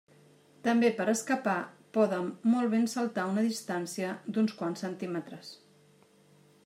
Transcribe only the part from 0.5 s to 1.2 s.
També per